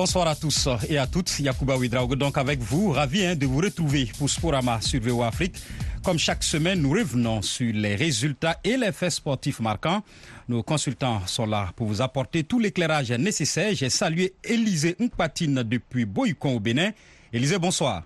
[0.00, 1.40] Bonsoir à tous et à toutes.
[1.40, 5.56] Yacouba Ouidraogo, donc avec vous, ravi hein, de vous retrouver pour Sporama sur VO Afrique.
[6.02, 10.02] Comme chaque semaine, nous revenons sur les résultats et les faits sportifs marquants.
[10.48, 13.74] Nos consultants sont là pour vous apporter tout l'éclairage nécessaire.
[13.74, 16.92] J'ai salué Élisée Mpatine depuis Boycon au Bénin.
[17.30, 18.04] Élisée, bonsoir.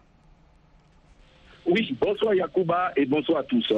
[1.64, 3.72] Oui, bonsoir Yacouba et bonsoir à tous.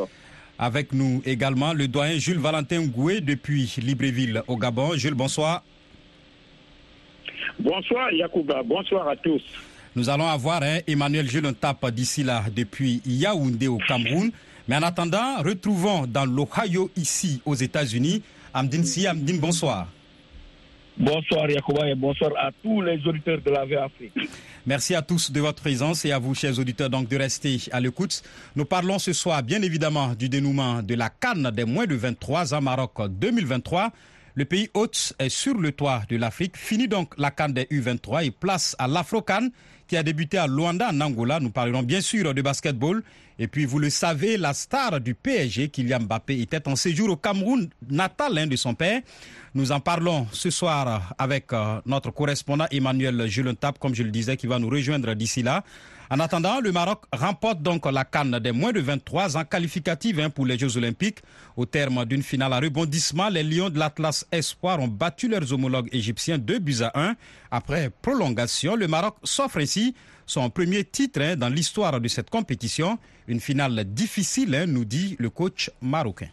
[0.59, 4.95] Avec nous également le doyen Jules Valentin Goué depuis Libreville au Gabon.
[4.95, 5.63] Jules, bonsoir.
[7.59, 9.43] Bonsoir Yacouba, bonsoir à tous.
[9.95, 14.31] Nous allons avoir hein, Emmanuel Jules Tape d'ici là depuis Yaoundé au Cameroun.
[14.69, 19.07] Mais en attendant, retrouvons dans l'Ohio ici aux États-Unis Amdine Si.
[19.07, 19.89] Amdine, bonsoir.
[20.99, 24.13] Bonsoir Yacouba et bonsoir à tous les auditeurs de la Afrique.
[24.67, 27.81] Merci à tous de votre présence et à vous, chers auditeurs, donc de rester à
[27.81, 28.23] l'écoute.
[28.55, 32.55] Nous parlons ce soir, bien évidemment, du dénouement de la Cannes des moins de 23
[32.55, 33.93] ans Maroc 2023.
[34.39, 36.59] Le pays hôte est sur le toit de l'Afrique.
[36.59, 39.51] Fini donc la Cannes des U23 et place à l'Afro-Cannes
[39.89, 41.41] qui a débuté à Luanda en Angola.
[41.41, 43.03] Nous parlerons bien sûr de basketball.
[43.39, 47.17] Et puis, vous le savez, la star du PSG, Kylian Mbappé, était en séjour au
[47.17, 49.01] Cameroun, natal hein, de son père.
[49.55, 54.37] Nous en parlons ce soir avec euh, notre correspondant Emmanuel Julentap, comme je le disais,
[54.37, 55.65] qui va nous rejoindre d'ici là.
[56.09, 60.31] En attendant, le Maroc remporte donc la canne des moins de 23 ans qualificative hein,
[60.31, 61.19] pour les Jeux Olympiques.
[61.57, 65.89] Au terme d'une finale à rebondissement, les Lions de l'Atlas Espoir ont battu leurs homologues
[65.93, 67.15] égyptiens 2 buts à 1.
[67.51, 69.95] Après prolongation, le Maroc s'offre ainsi
[70.27, 72.99] son premier titre hein, dans l'histoire de cette compétition.
[73.27, 76.29] Une finale difficile, hein, nous dit le coach marocain.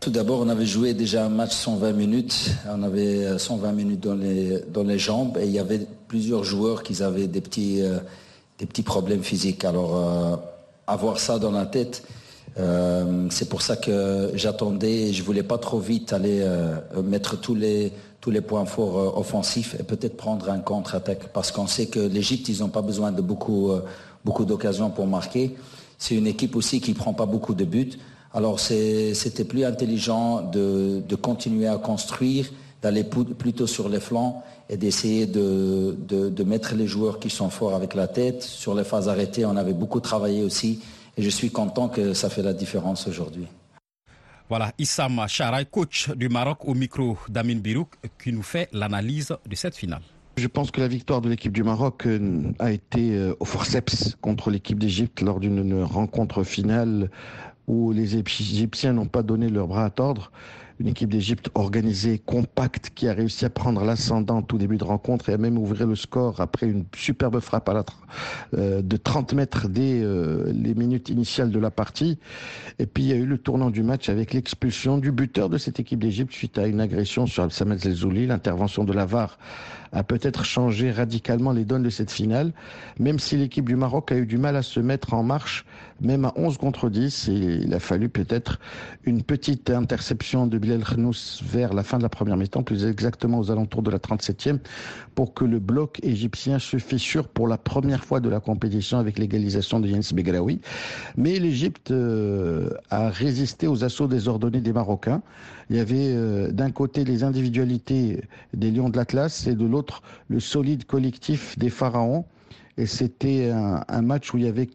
[0.00, 2.50] Tout d'abord, on avait joué déjà un match 120 minutes.
[2.68, 6.82] On avait 120 minutes dans les, dans les jambes et il y avait plusieurs joueurs
[6.82, 7.80] qui avaient des petits...
[7.80, 8.00] Euh,
[8.58, 9.64] des petits problèmes physiques.
[9.64, 10.36] Alors, euh,
[10.86, 12.04] avoir ça dans la tête,
[12.58, 17.54] euh, c'est pour ça que j'attendais, je voulais pas trop vite aller euh, mettre tous
[17.54, 21.98] les, tous les points forts offensifs et peut-être prendre un contre-attaque parce qu'on sait que
[21.98, 23.72] l'Égypte, ils n'ont pas besoin de beaucoup,
[24.24, 25.56] beaucoup d'occasions pour marquer.
[25.98, 27.98] C'est une équipe aussi qui prend pas beaucoup de buts.
[28.32, 32.50] Alors c'était plus intelligent de, de continuer à construire,
[32.84, 37.74] d'aller plutôt sur les flancs et d'essayer de, de, mettre les joueurs qui sont forts
[37.74, 38.42] avec la tête.
[38.42, 40.80] Sur les phases arrêtées, on avait beaucoup travaillé aussi
[41.16, 43.46] et je suis content que ça fait la différence aujourd'hui.
[44.50, 47.88] Voilà, Issam Charay, coach du Maroc au micro d'Amin Birouk,
[48.22, 50.02] qui nous fait l'analyse de cette finale.
[50.36, 54.16] Je pense que la victoire de l'équipe du Maroc euh, a été euh, au forceps
[54.20, 57.08] contre l'équipe d'Égypte lors d'une rencontre finale
[57.66, 60.30] où les Égyptiens n'ont pas donné leur bras à tordre
[60.80, 65.28] une équipe d'Égypte organisée, compacte, qui a réussi à prendre l'ascendant tout début de rencontre
[65.28, 67.84] et à même ouvrir le score après une superbe frappe à
[68.54, 72.18] euh, de 30 mètres dès euh, les minutes initiales de la partie.
[72.78, 75.58] Et puis il y a eu le tournant du match avec l'expulsion du buteur de
[75.58, 79.38] cette équipe d'Égypte suite à une agression sur Samed Zelzouli, l'intervention de la VAR
[79.94, 82.52] a peut-être changé radicalement les donnes de cette finale,
[82.98, 85.64] même si l'équipe du Maroc a eu du mal à se mettre en marche,
[86.00, 87.28] même à 11 contre 10.
[87.28, 88.58] Et il a fallu peut-être
[89.04, 90.73] une petite interception de Bilal
[91.42, 94.58] Vers la fin de la première mi-temps, plus exactement aux alentours de la 37e,
[95.14, 99.18] pour que le bloc égyptien se fissure pour la première fois de la compétition avec
[99.18, 100.60] l'égalisation de Jens Begraoui.
[101.16, 105.22] Mais l'Égypte euh, a résisté aux assauts désordonnés des Marocains.
[105.70, 110.02] Il y avait euh, d'un côté les individualités des Lions de l'Atlas et de l'autre
[110.28, 112.24] le solide collectif des Pharaons.
[112.76, 114.68] Et c'était un, match où il y avait,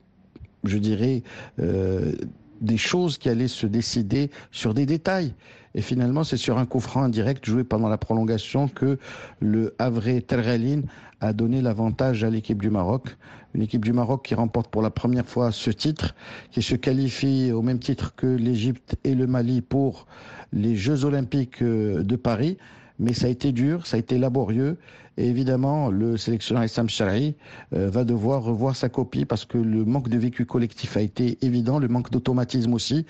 [0.64, 1.22] je dirais,
[1.60, 2.14] euh,
[2.62, 5.34] des choses qui allaient se décider sur des détails.
[5.76, 8.98] Et finalement, c'est sur un coup franc indirect joué pendant la prolongation que
[9.40, 10.82] le Havre Terrelin
[11.22, 13.16] a donné l'avantage à l'équipe du Maroc.
[13.54, 16.16] Une équipe du Maroc qui remporte pour la première fois ce titre,
[16.52, 20.08] qui se qualifie au même titre que l'Égypte et le Mali pour
[20.54, 22.58] les Jeux Olympiques euh, de Paris.
[23.00, 24.78] Mais ça a été dur, ça a été laborieux.
[25.22, 27.36] Évidemment, le sélectionneur Issam Shari
[27.74, 31.38] euh, va devoir revoir sa copie parce que le manque de vécu collectif a été
[31.42, 33.06] évident, le manque d'automatisme aussi.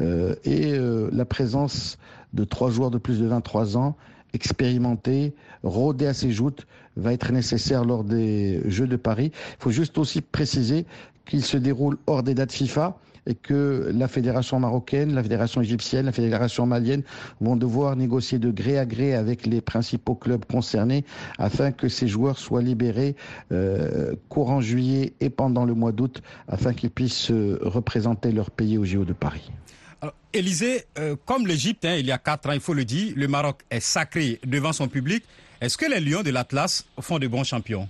[0.00, 0.76] Euh, et
[1.12, 1.98] la présence
[2.32, 3.96] de trois joueurs de plus de 23 ans
[4.34, 6.66] expérimentés, rodés à ses joutes,
[6.96, 9.30] va être nécessaire lors des Jeux de Paris.
[9.34, 10.86] Il faut juste aussi préciser
[11.26, 12.96] qu'ils se déroulent hors des dates FIFA
[13.26, 17.02] et que la fédération marocaine, la fédération égyptienne, la fédération malienne
[17.40, 21.04] vont devoir négocier de gré à gré avec les principaux clubs concernés
[21.38, 23.16] afin que ces joueurs soient libérés
[23.52, 28.78] euh, courant juillet et pendant le mois d'août afin qu'ils puissent euh, représenter leur pays
[28.78, 29.50] au JO de Paris.
[30.00, 33.12] Alors, Élisée, euh, comme l'Égypte, hein, il y a quatre ans, il faut le dire,
[33.14, 35.24] le Maroc est sacré devant son public.
[35.60, 37.88] Est-ce que les Lions de l'Atlas font de bons champions?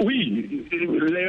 [0.00, 0.64] Oui,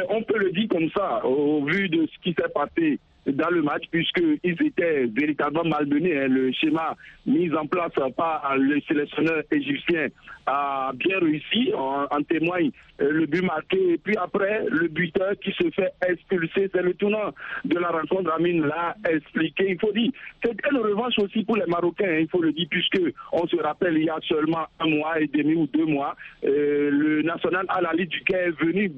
[0.09, 3.61] on peut le dire comme ça, au vu de ce qui s'est passé dans le
[3.61, 6.17] match puisqu'ils étaient véritablement malmenés.
[6.17, 6.27] Hein.
[6.27, 6.95] Le schéma
[7.25, 10.07] mis en place par le sélectionneur égyptien
[10.47, 11.71] a bien réussi.
[11.75, 12.71] En, témoigne
[13.01, 13.93] euh, le but marqué.
[13.93, 16.69] Et puis après, le buteur qui se fait expulser.
[16.73, 17.33] C'est le tournant
[17.65, 18.31] de la rencontre.
[18.33, 19.71] Amine l'a expliqué.
[19.71, 20.11] Il faut dire,
[20.43, 22.05] c'était une revanche aussi pour les Marocains.
[22.07, 22.99] Hein, il faut le dire, puisque
[23.31, 26.89] on se rappelle, il y a seulement un mois et demi ou deux mois, euh,
[26.91, 28.91] le national à la Ligue du Caire est venu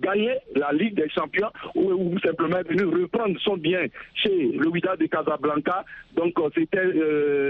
[0.00, 3.75] gagner la Ligue des Champions ou, simplement est venu reprendre son bien
[4.14, 5.84] chez le Wida de Casablanca.
[6.16, 6.86] Donc euh, c'était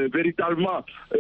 [0.08, 0.84] véritablement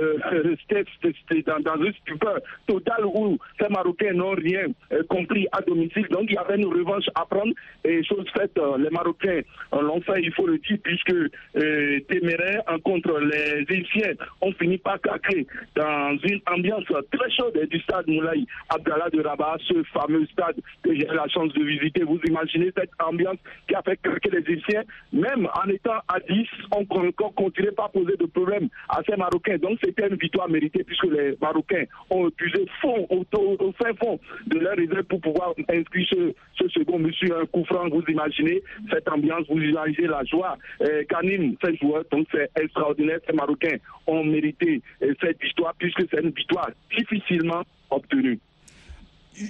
[1.02, 6.06] c'était dans, dans une stupeur totale où ces Marocains n'ont rien euh, compris à domicile.
[6.10, 7.52] Donc il y avait une revanche à prendre.
[7.84, 9.40] Et chose faite, euh, les Marocains
[9.72, 15.00] l'ont fait, il faut le dire, puisque euh, Téméraire, contre les Égyptiens, ont fini par
[15.00, 20.56] craquer dans une ambiance très chaude du stade Moulay Abdallah de Rabat, ce fameux stade
[20.82, 22.02] que j'ai la chance de visiter.
[22.04, 23.38] Vous imaginez cette ambiance
[23.68, 24.82] qui a fait craquer les Égyptiens,
[25.12, 29.58] même en étant à 10, on encore continué pas poser de problème à ces Marocains.
[29.58, 33.24] Donc c'était une victoire méritée puisque les Marocains ont épuisé fond, au,
[33.72, 36.06] fin fond de leur réserve pour pouvoir inscrire
[36.58, 37.88] ce, second monsieur un coup franc.
[37.88, 42.04] Vous imaginez cette ambiance, vous imaginez la joie euh, qu'animent ces joueurs.
[42.10, 43.18] Donc c'est extraordinaire.
[43.26, 43.76] Ces Marocains
[44.06, 48.38] ont mérité euh, cette victoire puisque c'est une victoire difficilement obtenue.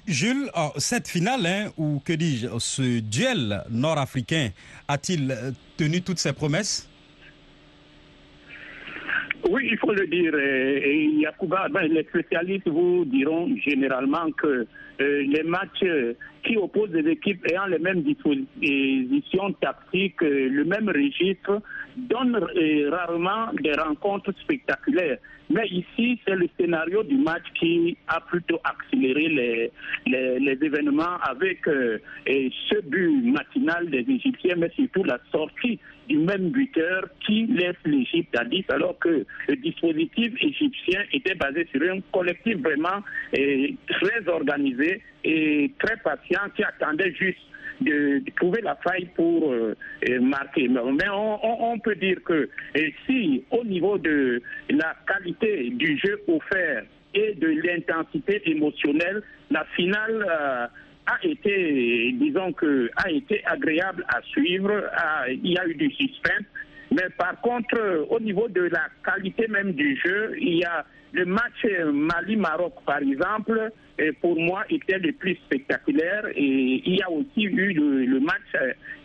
[0.07, 4.51] Jules, oh, cette finale, hein, ou que dis-je, ce duel nord-africain,
[4.89, 6.89] a-t-il euh, tenu toutes ses promesses?
[9.49, 10.35] Oui, il faut le dire.
[11.21, 14.67] Yacouba, ben, les spécialistes vous diront généralement que
[15.01, 15.85] euh, les matchs
[16.47, 21.61] qui opposent des équipes ayant les mêmes dispositions tactiques, euh, le même registre,
[21.97, 25.19] donnent euh, rarement des rencontres spectaculaires.
[25.51, 31.61] Mais ici, c'est le scénario du match qui a plutôt accéléré les, les, événements avec
[31.65, 35.79] ce but matinal des Égyptiens, mais surtout la sortie
[36.09, 41.67] du même buteur qui laisse l'Égypte à 10, alors que le dispositif égyptien était basé
[41.73, 43.03] sur un collectif vraiment
[43.33, 47.39] très organisé et très patient qui attendait juste
[47.81, 49.75] de, trouver la faille pour euh,
[50.21, 50.69] marquer.
[50.69, 52.49] Mais on, peut dire que
[53.07, 56.85] si au niveau de la qualité du jeu offert
[57.15, 60.67] et de l'intensité émotionnelle, la finale euh,
[61.07, 64.73] a été, disons que, a été agréable à suivre.
[65.29, 66.47] il y a eu du suspense.
[66.91, 70.85] Mais par contre, au niveau de la qualité même du jeu, il y a
[71.17, 76.27] le match Mali-Maroc, par exemple, et pour moi, était le plus spectaculaire.
[76.35, 78.53] Et il y a aussi eu le, match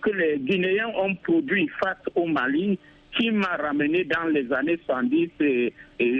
[0.01, 2.77] que les Guinéens ont produit face au Mali,
[3.17, 5.29] qui m'a ramené dans les années 70,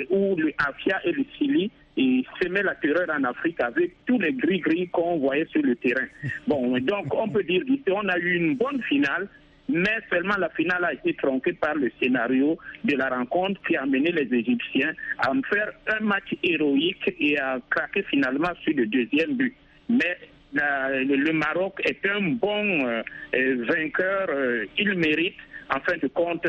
[0.10, 4.32] où le Afia et le Chili et semer la terreur en Afrique avec tous les
[4.32, 6.08] gris-gris qu'on voyait sur le terrain.
[6.48, 9.28] Bon, donc on peut dire qu'on a eu une bonne finale,
[9.72, 13.84] mais seulement la finale a été tronquée par le scénario de la rencontre qui a
[13.84, 19.36] amené les Égyptiens à faire un match héroïque et à craquer finalement sur le deuxième
[19.36, 19.56] but.
[19.90, 20.18] Mais
[20.54, 23.02] le Maroc est un bon euh,
[23.36, 25.38] euh, vainqueur, euh, il mérite
[25.74, 26.46] en fin de compte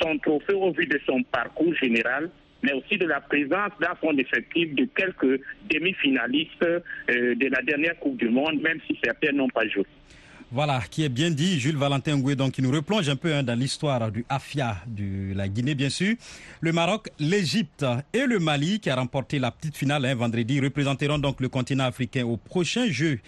[0.00, 2.30] son trophée au vu de son parcours général
[2.62, 6.66] mais aussi de la présence dans son effectif de quelques demi-finalistes
[7.08, 9.86] de la dernière Coupe du Monde, même si certains n'ont pas joué.
[10.52, 13.44] Voilà, qui est bien dit, Jules Valentin Ngoué, donc qui nous replonge un peu hein,
[13.44, 16.16] dans l'histoire du AFIA de la Guinée, bien sûr.
[16.60, 21.18] Le Maroc, l'Égypte et le Mali, qui a remporté la petite finale hein, vendredi, représenteront
[21.18, 23.20] donc le continent africain au prochain jeu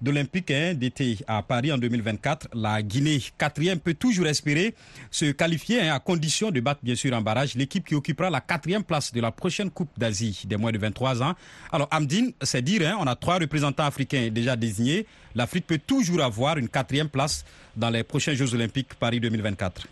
[0.00, 2.48] d'Olympique hein, d'été à Paris en 2024.
[2.54, 4.74] La Guinée, quatrième, peut toujours espérer
[5.10, 8.84] se qualifier à condition de battre bien sûr en barrage l'équipe qui occupera la quatrième
[8.84, 11.34] place de la prochaine Coupe d'Asie des moins de 23 ans.
[11.72, 16.56] Alors Amdine, c'est dire, on a trois représentants africains déjà désignés l'Afrique peut toujours avoir
[16.56, 17.44] une quatrième place
[17.76, 19.86] dans les prochains Jeux olympiques Paris 2024.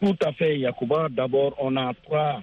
[0.00, 1.08] Tout à fait, Yacouba.
[1.10, 2.42] D'abord, on a trois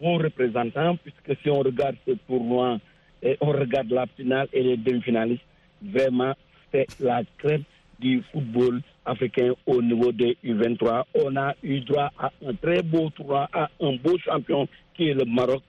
[0.00, 2.78] bons représentants, puisque si on regarde ce tournoi
[3.22, 5.42] et on regarde la finale et les demi-finalistes,
[5.84, 6.34] vraiment,
[6.72, 7.62] c'est la crème
[7.98, 11.04] du football africain au niveau des U23.
[11.14, 15.14] On a eu droit à un très beau tournoi, à un beau champion qui est
[15.14, 15.62] le Maroc,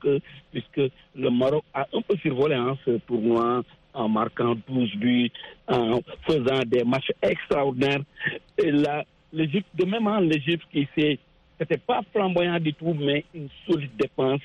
[0.52, 5.32] puisque le Maroc a un peu survolé hein, ce tournoi en marquant 12 buts,
[5.68, 8.02] en faisant des matchs extraordinaires.
[8.58, 8.72] Et
[9.32, 11.18] l'Égypte, de même en l'Égypte qui s'est,
[11.58, 14.42] c'était pas flamboyant du tout, mais une solide défense,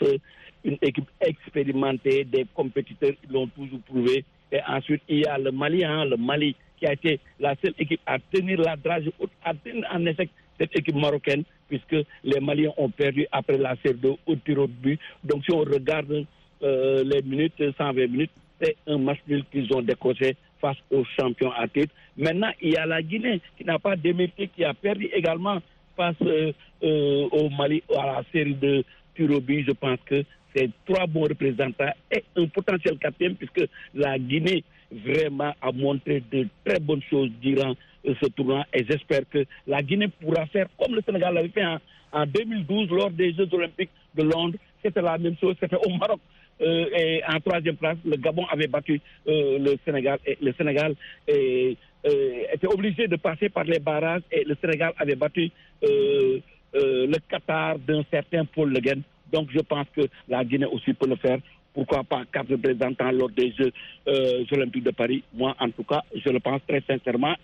[0.64, 4.24] une équipe expérimentée, des compétiteurs qui l'ont toujours prouvé.
[4.52, 7.74] Et ensuite, il y a le Mali, hein, le Mali qui a été la seule
[7.78, 9.10] équipe à tenir la drage,
[9.44, 13.98] à tenir en échec cette équipe marocaine, puisque les Maliens ont perdu après la série
[13.98, 14.98] de au.
[15.24, 16.26] Donc si on regarde
[16.62, 18.30] euh, les minutes, 120 minutes,
[18.60, 21.94] c'est un match nul qu'ils ont décroché face aux champions à titre.
[22.16, 25.58] Maintenant, il y a la Guinée qui n'a pas démérité, qui a perdu également
[25.96, 26.52] face euh,
[26.82, 29.64] euh, au Mali à la série de Turobi.
[29.66, 35.54] Je pense que c'est trois bons représentants et un potentiel quatrième puisque la Guinée vraiment
[35.60, 37.74] a montré de très bonnes choses durant
[38.06, 41.64] euh, ce tournoi et j'espère que la Guinée pourra faire comme le Sénégal l'avait fait
[41.64, 41.78] en,
[42.12, 44.58] en 2012 lors des Jeux olympiques de Londres.
[44.82, 46.20] C'était la même chose, c'était au Maroc.
[46.62, 50.18] Euh, et en troisième place, le Gabon avait battu euh, le Sénégal.
[50.26, 50.94] Et le Sénégal
[51.28, 55.50] était obligé de passer par les barrages et le Sénégal avait battu
[55.82, 59.02] le Qatar d'un certain Paul Le Guen.
[59.32, 61.38] Donc je pense que la Guinée aussi peut le faire.
[61.72, 63.72] Pourquoi pas quatre représentants lors des Jeux
[64.08, 67.34] euh, olympiques de Paris Moi, en tout cas, je le pense très sincèrement.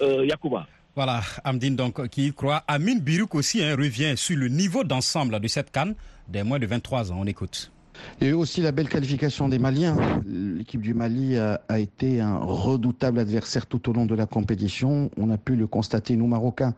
[0.00, 0.66] Euh, Yacouba.
[0.94, 2.64] Voilà, Amdine donc qui y croit.
[2.66, 5.94] Amine Birouk aussi hein, revient sur le niveau d'ensemble de cette canne
[6.26, 7.18] des moins de 23 ans.
[7.20, 7.70] On écoute.
[8.20, 9.96] Il aussi la belle qualification des Maliens.
[10.26, 15.10] L'équipe du Mali a, a, été un redoutable adversaire tout au long de la compétition.
[15.16, 16.74] On a pu le constater, nous Marocains,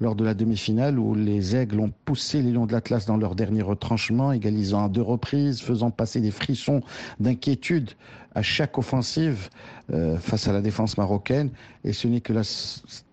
[0.00, 3.34] lors de la demi-finale où les Aigles ont poussé les Lions de l'Atlas dans leur
[3.34, 6.82] dernier retranchement, égalisant à deux reprises, faisant passer des frissons
[7.20, 7.90] d'inquiétude
[8.34, 9.48] à chaque offensive
[9.92, 11.50] euh, face à la défense marocaine.
[11.84, 12.42] Et ce n'est que la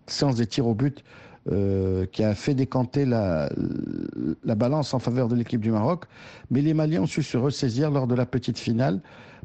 [0.08, 1.04] séance des tirs au but
[1.50, 3.50] euh, qui a fait décanter la,
[4.44, 6.06] la balance en faveur de l'équipe du Maroc.
[6.52, 9.02] Mais les Maliens ont su se ressaisir lors de la petite finale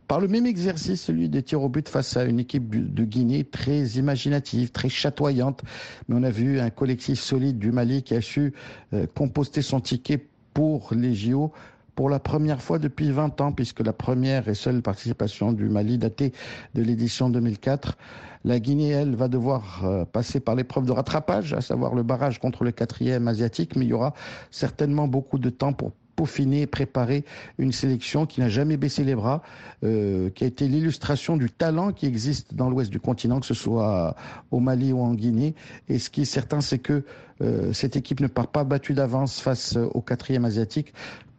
[0.08, 3.44] par le même exercice, celui des tirs au but face à une équipe de Guinée
[3.44, 5.62] très imaginative, très chatoyante.
[6.08, 8.52] Mais on a vu un collectif solide du Mali qui a su
[8.92, 10.24] euh, composter son ticket
[10.54, 11.52] pour les JO
[11.96, 15.98] pour la première fois depuis 20 ans, puisque la première et seule participation du Mali
[15.98, 16.32] datée
[16.74, 17.96] de l'édition 2004.
[18.44, 22.38] La Guinée, elle, va devoir euh, passer par l'épreuve de rattrapage, à savoir le barrage
[22.38, 24.14] contre le quatrième asiatique, mais il y aura
[24.50, 27.24] certainement beaucoup de temps pour peaufiner et préparer
[27.58, 29.42] une sélection qui n'a jamais baissé les bras,
[29.84, 33.54] euh, qui a été l'illustration du talent qui existe dans l'ouest du continent, que ce
[33.54, 34.14] soit
[34.50, 35.54] au Mali ou en Guinée.
[35.88, 37.04] Et ce qui est certain, c'est que
[37.42, 40.94] euh, cette équipe ne part pas battue d'avance face au quatrième asiatique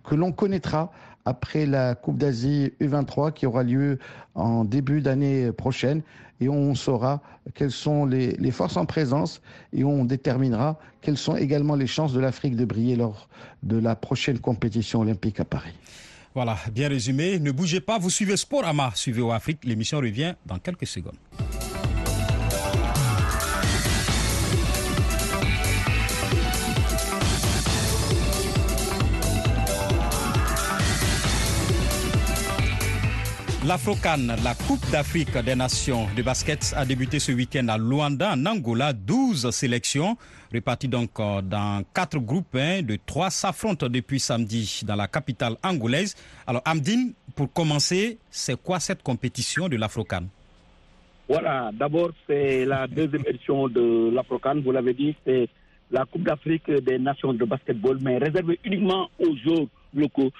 [0.07, 0.91] que l'on connaîtra
[1.25, 3.99] après la Coupe d'Asie U23 qui aura lieu
[4.33, 6.01] en début d'année prochaine
[6.39, 7.21] et on saura
[7.53, 9.41] quelles sont les, forces en présence
[9.73, 13.27] et on déterminera quelles sont également les chances de l'Afrique de briller lors
[13.63, 15.73] de la prochaine compétition olympique à Paris.
[16.33, 17.39] Voilà, bien résumé.
[17.39, 19.31] Ne bougez pas, vous suivez Sporama, suivez au.
[19.63, 21.17] L'émission revient dans quelques secondes.
[33.67, 38.45] L'Afrocan, la Coupe d'Afrique des Nations de basket, a débuté ce week-end à Luanda, en
[38.45, 38.93] Angola.
[38.93, 40.15] 12 sélections
[40.53, 46.15] réparties donc dans quatre groupes hein, de trois s'affrontent depuis samedi dans la capitale angolaise.
[46.47, 50.23] Alors Amdine, pour commencer, c'est quoi cette compétition de l'Afrocan
[51.27, 54.61] Voilà, d'abord c'est la deuxième édition de l'Afrocan.
[54.63, 55.49] Vous l'avez dit, c'est
[55.91, 60.31] la Coupe d'Afrique des Nations de basketball, mais réservée uniquement aux joueurs locaux.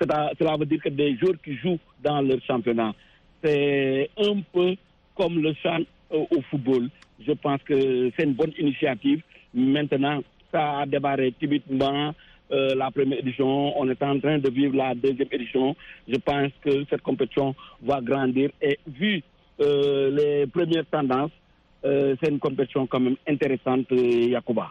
[0.00, 2.94] Cela veut dire que des joueurs qui jouent dans leur championnat.
[3.42, 4.76] C'est un peu
[5.14, 5.80] comme le chant
[6.10, 6.88] au football.
[7.26, 9.22] Je pense que c'est une bonne initiative.
[9.54, 10.22] Maintenant,
[10.52, 12.14] ça a démarré timidement.
[12.52, 15.74] Euh, la première édition, on est en train de vivre la deuxième édition.
[16.06, 19.22] Je pense que cette compétition va grandir et vu
[19.60, 21.30] euh, les premières tendances,
[21.84, 24.70] euh, c'est une compétition quand même intéressante, Yacouba.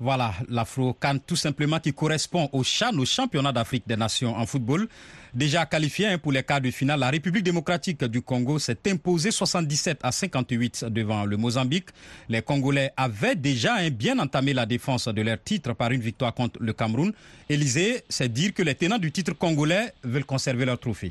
[0.00, 4.86] Voilà, l'Afro-Can tout simplement qui correspond au CHAN, au championnat d'Afrique des Nations en football.
[5.34, 9.32] Déjà qualifié hein, pour les quarts de finale, la République démocratique du Congo s'est imposée
[9.32, 11.88] 77 à 58 devant le Mozambique.
[12.28, 16.32] Les Congolais avaient déjà hein, bien entamé la défense de leur titre par une victoire
[16.32, 17.12] contre le Cameroun.
[17.48, 21.10] Élysée, c'est dire que les tenants du titre congolais veulent conserver leur trophée.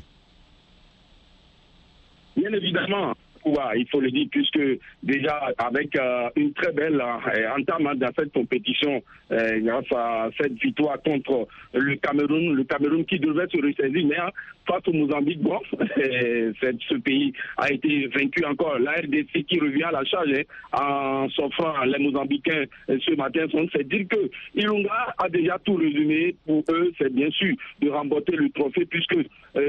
[2.38, 3.14] Bien évidemment,
[3.76, 4.60] il faut le dire, puisque
[5.02, 9.02] déjà avec euh, une très belle euh, entame dans cette compétition,
[9.32, 14.16] euh, grâce à cette victoire contre le Cameroun, le Cameroun qui devait se ressaisir, mais
[14.66, 15.40] face au Mozambique,
[15.72, 18.78] ce pays a été vaincu encore.
[18.78, 20.30] La RDC qui revient à la charge
[20.72, 26.34] hein, en s'offrant les Mozambicains ce matin, c'est dire que Ilunga a déjà tout résumé.
[26.46, 29.16] Pour eux, c'est bien sûr de remporter le trophée, puisque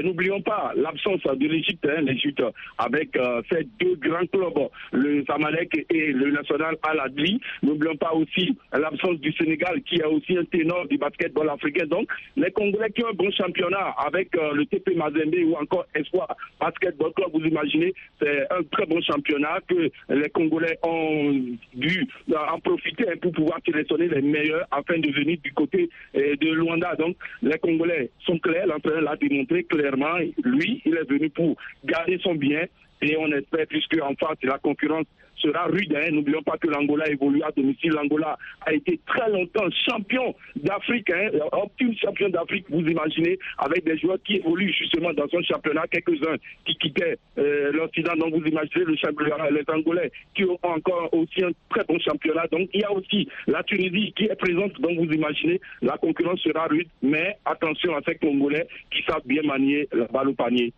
[0.02, 2.42] n'oublions pas l'absence de l'Égypte, hein, l'Égypte
[2.78, 3.18] avec
[3.50, 7.40] cette deux grands clubs, le Samalek et le National Al-Adli.
[7.62, 11.86] N'oublions pas aussi l'absence du Sénégal qui a aussi un ténor du basketball africain.
[11.86, 15.86] Donc, les Congolais qui ont un bon championnat avec euh, le TP Mazembe ou encore
[15.94, 21.32] Espoir Basketball Club, vous imaginez, c'est un très bon championnat que les Congolais ont
[21.74, 26.36] dû euh, en profiter pour pouvoir sélectionner les meilleurs afin de venir du côté euh,
[26.36, 26.94] de Luanda.
[26.96, 30.18] Donc, les Congolais sont clairs, l'entraîneur l'a démontré clairement.
[30.44, 32.64] Lui, il est venu pour garder son bien
[33.02, 35.06] et on espère, puisque en face, la concurrence
[35.40, 35.94] sera rude.
[35.94, 36.10] Hein.
[36.12, 37.92] N'oublions pas que l'Angola évolue à domicile.
[37.92, 41.30] L'Angola a été très longtemps champion d'Afrique, hein.
[41.52, 46.36] optime champion d'Afrique, vous imaginez, avec des joueurs qui évoluent justement dans son championnat, quelques-uns
[46.64, 48.14] qui quittaient euh, l'Occident.
[48.16, 52.46] Donc vous imaginez le championnat, les Angolais qui ont encore aussi un très bon championnat.
[52.50, 54.80] Donc il y a aussi la Tunisie qui est présente.
[54.80, 59.42] Donc vous imaginez, la concurrence sera rude, mais attention à ces Congolais qui savent bien
[59.42, 60.72] manier la balle au panier.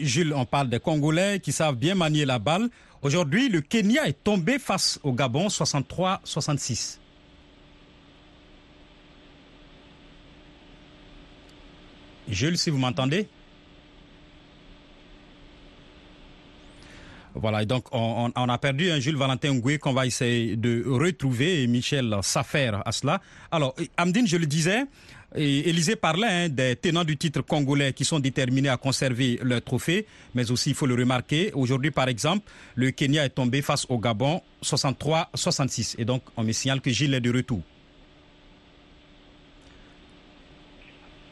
[0.00, 2.68] Jules, on parle des Congolais qui savent bien manier la balle.
[3.02, 6.98] Aujourd'hui, le Kenya est tombé face au Gabon 63-66.
[12.28, 13.28] Jules, si vous m'entendez?
[17.42, 21.64] Voilà, et donc on, a perdu un Jules Valentin Ngoué qu'on va essayer de retrouver
[21.64, 23.20] et Michel Safer à cela.
[23.50, 24.84] Alors, Amdine, je le disais,
[25.34, 30.06] Élisée parlait hein, des tenants du titre congolais qui sont déterminés à conserver leur trophée,
[30.36, 33.98] mais aussi, il faut le remarquer, aujourd'hui, par exemple, le Kenya est tombé face au
[33.98, 35.96] Gabon 63-66.
[35.98, 37.60] Et donc, on me signale que Gilles est de retour.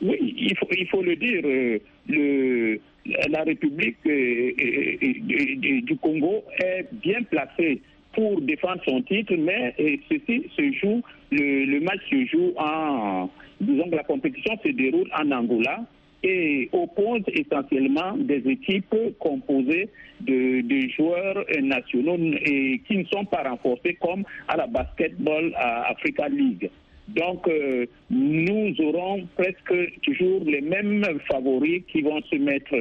[0.02, 1.42] Oui, il faut, il faut le dire.
[1.44, 7.80] Euh, le, la République euh, euh, du Congo est bien placée
[8.12, 9.74] pour défendre son titre, mais
[10.10, 13.30] ceci se joue, le, match se joue en,
[13.60, 15.84] disons que la compétition se déroule en Angola
[16.22, 19.88] et oppose essentiellement des équipes composées
[20.20, 26.28] de, de, joueurs nationaux et qui ne sont pas renforcés comme à la Basketball Africa
[26.28, 26.68] League.
[27.16, 32.74] Donc, euh, nous aurons presque toujours les mêmes favoris qui vont se mettre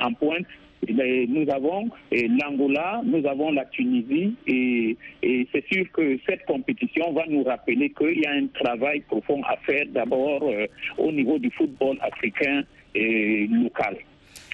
[0.00, 0.46] en pointe.
[0.88, 4.96] nous avons l'Angola, nous avons la Tunisie et,
[5.52, 9.56] c'est sûr que cette compétition va nous rappeler qu'il y a un travail profond à
[9.66, 10.66] faire d'abord euh,
[10.98, 12.62] au niveau du football africain
[12.94, 13.96] et local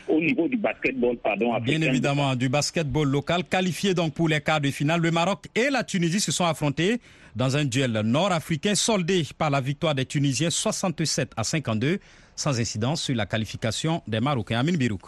[0.08, 1.58] au niveau du basketball, pardon.
[1.60, 5.00] Bien évidemment, du basketball local, qualifié donc pour les quarts de finale.
[5.00, 7.00] Le Maroc et la Tunisie se sont affrontés
[7.36, 11.98] dans un duel nord-africain soldé par la victoire des Tunisiens 67 à 52,
[12.34, 14.58] sans incidence sur la qualification des Marocains.
[14.58, 15.02] Amin Birouk.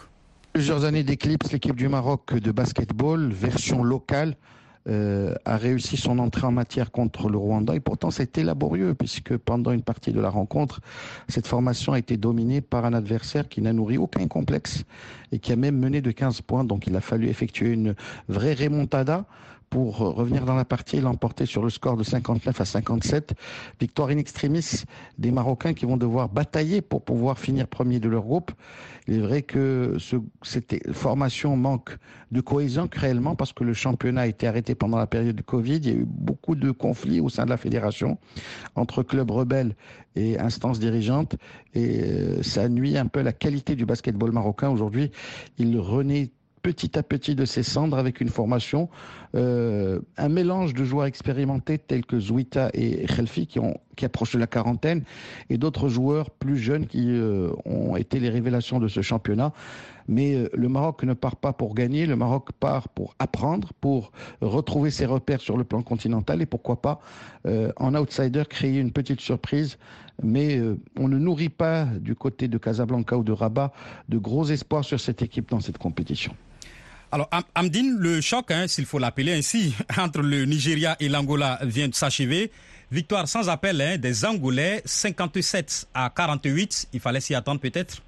[0.53, 4.35] Plusieurs années d'éclipse, l'équipe du Maroc de basketball, version locale,
[4.87, 9.37] euh, a réussi son entrée en matière contre le Rwanda et pourtant c'était laborieux puisque
[9.37, 10.81] pendant une partie de la rencontre,
[11.27, 14.83] cette formation a été dominée par un adversaire qui n'a nourri aucun complexe
[15.31, 16.63] et qui a même mené de 15 points.
[16.63, 17.95] Donc il a fallu effectuer une
[18.27, 19.25] vraie remontada
[19.71, 23.33] pour revenir dans la partie et l'emporter sur le score de 59 à 57.
[23.79, 24.83] Victoire in extremis
[25.17, 28.51] des Marocains qui vont devoir batailler pour pouvoir finir premier de leur groupe.
[29.07, 31.97] Il est vrai que ce, cette formation manque
[32.31, 35.77] de cohésion réellement parce que le championnat a été arrêté pendant la période de Covid.
[35.77, 38.17] Il y a eu beaucoup de conflits au sein de la fédération
[38.75, 39.75] entre clubs rebelles
[40.17, 41.37] et instances dirigeantes
[41.73, 44.69] et euh, ça nuit un peu à la qualité du basketball marocain.
[44.69, 45.11] Aujourd'hui,
[45.57, 46.29] il renaît
[46.61, 48.89] petit à petit de ses cendres avec une formation,
[49.35, 54.39] euh, un mélange de joueurs expérimentés tels que Zouita et Khelfi qui, ont, approchent de
[54.39, 55.03] la quarantaine
[55.49, 59.53] et d'autres joueurs plus jeunes qui euh, ont été les révélations de ce championnat.
[60.07, 64.11] Mais euh, le Maroc ne part pas pour gagner, le Maroc part pour apprendre, pour
[64.41, 66.99] retrouver ses repères sur le plan continental et pourquoi pas
[67.77, 69.77] en outsider créer une petite surprise
[70.21, 70.61] mais
[70.99, 73.73] on ne nourrit pas du côté de Casablanca ou de Rabat
[74.09, 76.35] de gros espoirs sur cette équipe dans cette compétition.
[77.13, 81.89] Alors, Amdine, le choc, hein, s'il faut l'appeler ainsi, entre le Nigeria et l'Angola vient
[81.89, 82.51] de s'achever.
[82.89, 86.87] Victoire sans appel hein, des Angolais, 57 à 48.
[86.93, 88.01] Il fallait s'y attendre peut-être?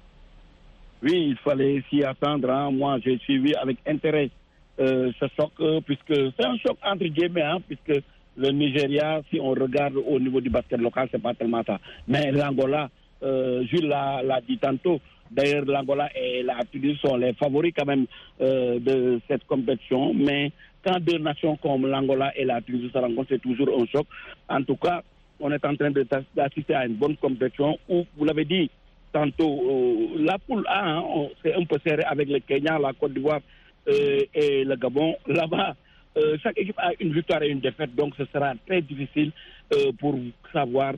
[1.02, 2.50] Oui, il fallait s'y attendre.
[2.50, 2.70] Hein.
[2.70, 4.30] Moi, j'ai suivi avec intérêt
[4.80, 8.02] euh, ce choc, euh, puisque c'est un choc entre guillemets, puisque
[8.38, 11.78] le Nigeria, si on regarde au niveau du basket local, c'est pas tellement ça.
[12.08, 12.88] Mais l'Angola,
[13.22, 14.98] euh, Jules l'a dit tantôt,
[15.30, 18.06] D'ailleurs, l'Angola et la Tunisie sont les favoris quand même
[18.40, 20.12] euh, de cette compétition.
[20.14, 20.52] Mais
[20.84, 24.06] quand deux nations comme l'Angola et la Tunisie se rencontrent, c'est toujours un choc.
[24.48, 25.02] En tout cas,
[25.40, 28.70] on est en train d'assister à une bonne compétition où, vous l'avez dit
[29.12, 31.04] tantôt, euh, la poule A, hein,
[31.42, 33.40] c'est un peu serré avec le Kenya, la Côte d'Ivoire
[33.88, 35.16] euh, et le Gabon.
[35.26, 35.74] Là-bas,
[36.44, 39.32] chaque équipe a une victoire et une défaite, donc ce sera très difficile
[39.98, 40.16] pour
[40.52, 40.94] savoir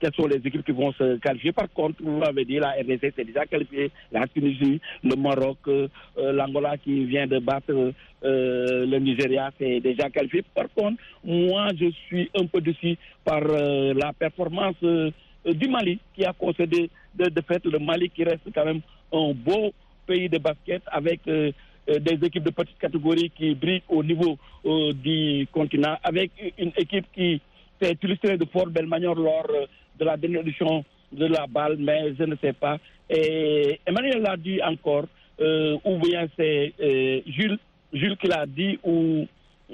[0.00, 1.52] quelles sont les équipes qui vont se qualifier.
[1.52, 5.88] Par contre, vous l'avez dit, la RDC s'est déjà qualifiée, la Tunisie, le Maroc, euh,
[6.16, 10.42] l'Angola qui vient de battre euh, le Nigeria s'est déjà qualifié.
[10.54, 16.24] Par contre, moi, je suis un peu déçu par euh, la performance du Mali qui
[16.24, 18.80] a concédé de, de fait le Mali qui reste quand même
[19.12, 19.72] un beau
[20.06, 25.96] pays de basket avec des équipes de petite catégorie qui brillent au niveau du continent,
[26.02, 27.40] avec une équipe qui
[27.84, 29.66] c'est illustré de Fort Belmagnon lors euh,
[29.98, 32.78] de la dernière de la balle, mais je ne sais pas.
[33.10, 35.04] Et Emmanuel l'a dit encore,
[35.40, 37.58] euh, ou bien c'est euh, Jules,
[37.92, 39.26] Jules qui l'a dit ou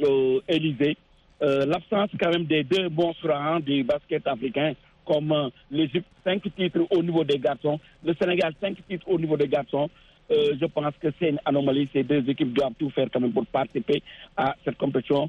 [0.02, 0.40] euh,
[1.40, 4.74] l'absence quand même des deux bons francs du basket africain,
[5.06, 9.48] comme l'Égypte, 5 titres au niveau des garçons, le Sénégal, 5 titres au niveau des
[9.48, 9.88] garçons.
[10.30, 11.88] Je pense que c'est une anomalie.
[11.92, 14.00] Ces deux équipes doivent tout faire quand même pour participer
[14.36, 15.28] à cette compétition,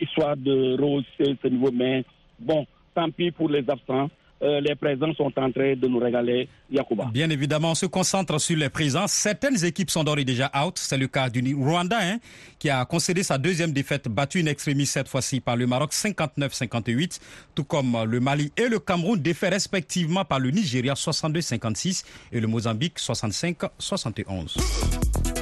[0.00, 1.70] histoire de rehausser ce niveau.
[1.70, 2.02] Mais
[2.38, 4.10] bon, tant pis pour les absents.
[4.40, 7.10] Euh, les présents sont en train de nous régaler, Yacouba.
[7.12, 9.08] Bien évidemment, on se concentre sur les présents.
[9.08, 10.78] Certaines équipes sont d'ores et déjà out.
[10.78, 12.18] C'est le cas du Rwanda, hein,
[12.58, 17.20] qui a concédé sa deuxième défaite, battue une extrémiste cette fois-ci par le Maroc 59-58,
[17.56, 22.46] tout comme le Mali et le Cameroun, défaits respectivement par le Nigeria 62-56 et le
[22.46, 25.37] Mozambique 65-71.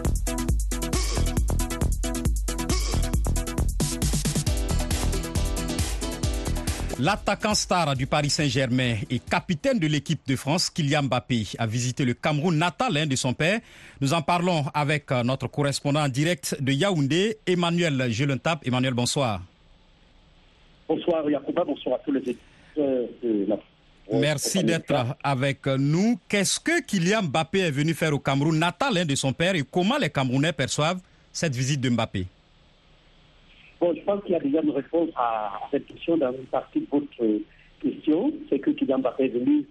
[6.98, 12.06] L'attaquant star du Paris Saint-Germain et capitaine de l'équipe de France, Kylian Mbappé, a visité
[12.06, 13.60] le Cameroun natal hein, de son père.
[14.00, 18.66] Nous en parlons avec euh, notre correspondant en direct de Yaoundé, Emmanuel Gelentap.
[18.66, 19.42] Emmanuel, bonsoir.
[20.88, 23.56] Bonsoir Yacouba, bonsoir à tous les éditeurs de la...
[24.10, 26.18] Merci d'être avec nous.
[26.30, 29.64] Qu'est-ce que Kylian Mbappé est venu faire au Cameroun natal hein, de son père et
[29.70, 32.26] comment les Camerounais perçoivent cette visite de Mbappé?
[33.80, 36.80] Bon, je pense qu'il y a déjà une réponse à cette question dans une partie
[36.80, 37.06] de votre
[37.82, 38.32] question.
[38.48, 39.66] C'est que Kylian Mbappé est venu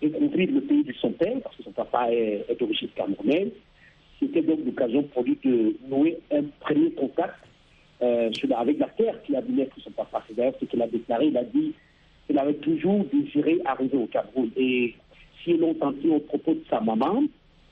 [0.00, 3.50] découvrir le pays de son père, parce que son papa est, est d'origine camerounaise.
[4.20, 7.34] C'était donc l'occasion pour lui de nouer un premier contact
[8.02, 10.22] euh, avec la terre qui a vu naître son papa.
[10.28, 11.26] C'est d'ailleurs ce qu'il a déclaré.
[11.26, 11.74] Il a dit
[12.26, 14.50] qu'il avait toujours désiré arriver au Cameroun.
[14.56, 14.94] Et
[15.42, 17.24] si l'on sentit au propos de sa maman,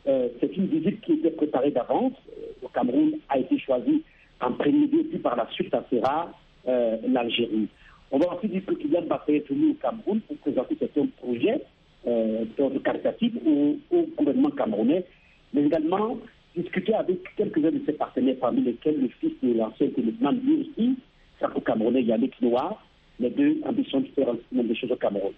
[0.06, 2.14] euh, c'est une visite qui était préparée d'avance.
[2.30, 4.02] Euh, Le Cameroun a été choisi
[4.40, 6.32] en premier lieu, puis par la suite, ça sera
[6.68, 7.68] euh, l'Algérie.
[8.10, 11.62] On va aussi dire que Kylian Mbappé est venu au Cameroun pour présenter certains projets
[12.06, 15.04] euh, d'ordre caritatif au, au gouvernement camerounais,
[15.52, 16.16] mais également
[16.56, 20.96] discuter avec quelques-uns de ses partenaires, parmi lesquels le fils de l'ancien tennisman, lui aussi,
[21.38, 22.82] franco-camerounais Yannick Noir,
[23.20, 25.32] les deux ambitions différentes même des choses au Cameroun.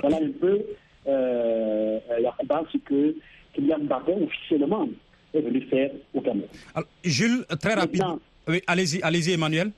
[0.00, 0.60] Voilà un peu,
[1.06, 3.14] euh, Yacouba, ce que
[3.54, 4.88] Kylian Mbappé officiellement
[5.34, 6.48] est venu faire au Cameroun.
[6.74, 8.02] Alors, Jules, très rapide.
[8.48, 9.70] Oui, allez-y, allez-y, Emmanuel.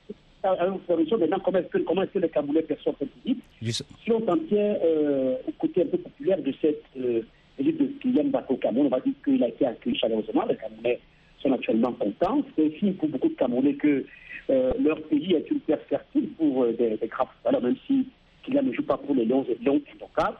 [0.43, 0.79] Alors,
[1.19, 4.25] maintenant, comment est-ce que, comment est-ce que les Camerounais perçoivent cette visite Juste- Si on
[4.25, 7.21] s'en tient euh, au côté un peu populaire de cette euh,
[7.57, 10.45] visite de Kylian Mbappé au Cameroun, on va dire qu'il a été accueilli chaleureusement.
[10.49, 10.99] Les Camerounais
[11.41, 12.43] sont actuellement contents.
[12.55, 14.05] C'est aussi pour beaucoup de Camerounais que
[14.49, 18.07] euh, leur pays est une terre fertile pour euh, des, des grands footballeurs, même si
[18.43, 20.37] Kylian ne joue pas pour les Lions et Lions intouchables.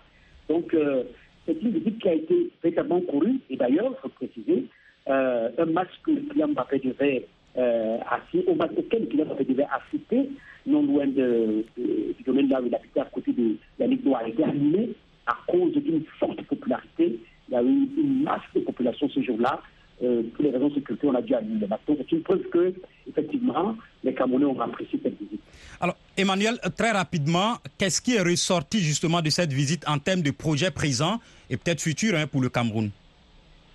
[0.50, 1.04] Donc, euh,
[1.46, 3.40] c'est une visite qui a été véritablement courue.
[3.50, 4.66] Et d'ailleurs, il faut préciser,
[5.10, 7.26] euh, un match que Kylian Mbappé devait
[7.58, 10.30] euh, assister, au match auquel Kylian Mbappé devait assister,
[10.66, 14.22] non loin de, de- du domaine là où il habitait à côté de Yannick Noir,
[14.24, 14.94] a été annulé
[15.28, 17.20] à cause d'une forte popularité.
[17.50, 19.62] Il y a eu une masse de population ce jour-là.
[20.02, 21.68] Euh, pour les raisons de sécurité, on a dû annuler.
[21.68, 22.74] Donc, c'est une preuve que,
[23.08, 25.40] effectivement, les Camerounais ont apprécié cette visite.
[25.80, 30.32] Alors, Emmanuel, très rapidement, qu'est-ce qui est ressorti justement de cette visite en termes de
[30.32, 32.90] projets présents et peut-être futurs hein, pour le Cameroun?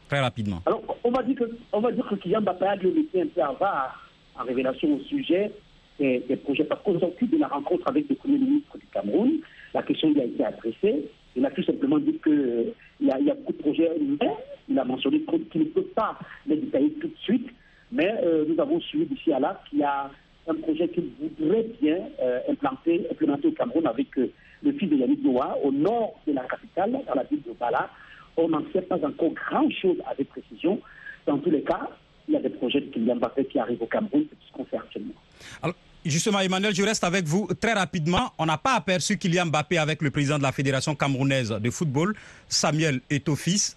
[0.09, 0.61] Très rapidement.
[0.67, 4.11] Alors, on va dire que, va dire que Kylian Mbappé dû laisser un peu avare
[4.39, 5.51] en révélation au sujet
[5.99, 6.65] des, projets.
[6.65, 9.41] Parce qu'au sorti de la rencontre avec le Premier ministre du Cameroun,
[9.75, 11.09] la question lui a été adressée.
[11.35, 13.91] Il a tout simplement dit qu'il y, a- il y a beaucoup de projets,
[14.21, 14.31] mais
[14.69, 17.49] il a mentionné qu'il ne peut pas les détailler tout de suite.
[17.91, 20.11] Mais euh, nous avons suivi d'ici à là qu'il y a
[20.47, 24.31] un projet qu'il voudrait bien euh, implanter, implémenter au Cameroun avec euh,
[24.63, 27.89] le fils de Yannick Noah, au nord de la capitale, dans la ville de Bala.
[28.39, 30.81] On n'en sait pas encore grand-chose avec précision.
[31.27, 31.91] Dans tous les cas,
[32.29, 34.65] il y a des projets de Kylian Mbappé qui arrivent au Cameroun, c'est ce qu'on
[34.65, 35.15] fait actuellement.
[35.61, 35.75] Alors,
[36.07, 38.31] justement, Emmanuel, je reste avec vous très rapidement.
[38.39, 42.15] On n'a pas aperçu Kylian Mbappé avec le président de la Fédération camerounaise de football,
[42.47, 43.75] Samuel Etofis.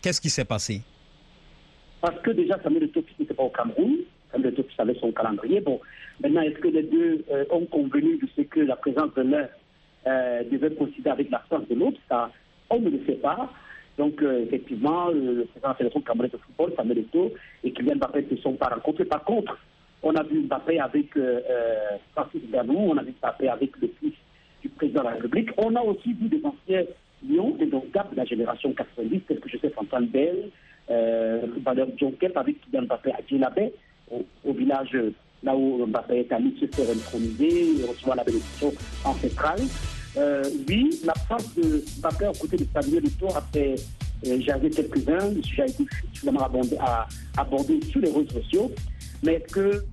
[0.00, 0.82] Qu'est-ce qui s'est passé?
[2.00, 3.96] Parce que déjà, Samuel Etofis n'était pas au Cameroun.
[4.30, 5.60] Samuel Etofis avait son calendrier.
[5.60, 5.80] Bon,
[6.22, 9.48] maintenant, est-ce que les deux euh, ont convenu de ce que la présence de l'un
[10.06, 11.98] euh, devait coïncider avec l'absence de l'autre?
[12.08, 12.30] Ça,
[12.70, 13.50] on ne le sait pas.
[13.98, 17.96] Donc, euh, effectivement, le président de la Fédération camerounaise de football, Samuel Eto'o, et Kylian
[17.96, 19.04] Mbappé ne sont pas rencontrés.
[19.04, 19.56] Par contre,
[20.02, 23.88] on a vu Mbappé avec euh, euh, Francis Ganou, on a vu Mbappé avec le
[24.00, 24.14] fils
[24.62, 25.50] du président de la République.
[25.56, 26.84] On a aussi vu des anciens
[27.28, 30.50] lions, des notables de la génération 90, tels que Joseph Antoine Bell,
[30.90, 33.72] euh, Valeur Jonquet, avec Kylian Mbappé à Djilabé,
[34.10, 34.96] au, au village
[35.44, 38.72] là où Mbappé est allé se faire introniser recevoir la bénédiction
[39.04, 39.60] ancestrale.
[40.16, 43.74] Euh, oui, l'absence de Mbappé aux côtés de Samuel Eto'o a fait
[44.26, 45.30] euh, jaser quelques-uns.
[45.30, 48.72] Le sujet a été suffisamment abordé, à- abordé sur les réseaux sociaux.
[49.22, 49.84] Mais que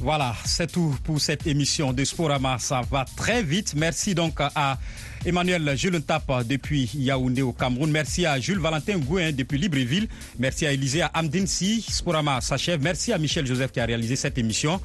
[0.00, 2.58] Voilà, c'est tout pour cette émission de Sporama.
[2.58, 3.74] Ça va très vite.
[3.76, 4.78] Merci donc à
[5.24, 7.90] Emmanuel Jules Tap depuis Yaoundé au Cameroun.
[7.90, 10.06] Merci à Jules Valentin Gouin depuis Libreville.
[10.38, 11.82] Merci à Élisée Amdinsi.
[11.88, 12.80] Sporama s'achève.
[12.82, 14.80] Merci à Michel Joseph qui a réalisé cette émission.